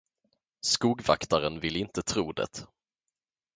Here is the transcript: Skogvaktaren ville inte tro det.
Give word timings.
Skogvaktaren 0.61 1.59
ville 1.61 1.79
inte 1.79 2.01
tro 2.03 2.31
det. 2.31 2.65